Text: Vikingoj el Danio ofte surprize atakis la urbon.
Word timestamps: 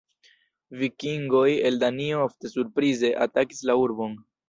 Vikingoj 0.83 1.45
el 1.71 1.79
Danio 1.85 2.25
ofte 2.31 2.53
surprize 2.57 3.15
atakis 3.31 3.67
la 3.73 3.81
urbon. 3.87 4.23